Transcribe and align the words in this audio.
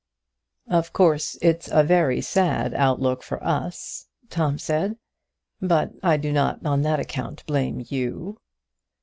"Of 0.67 0.93
course, 0.93 1.37
it's 1.43 1.69
a 1.71 1.83
very 1.83 2.21
sad 2.21 2.71
look 2.71 3.19
out 3.19 3.23
for 3.23 3.43
us," 3.43 4.07
Tom 4.31 4.57
said; 4.57 4.97
"but 5.61 5.91
I 6.01 6.17
do 6.17 6.31
not 6.33 6.65
on 6.65 6.81
that 6.81 6.99
account 6.99 7.45
blame 7.45 7.85
you." 7.87 8.39